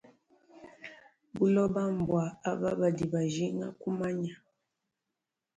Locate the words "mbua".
1.97-2.25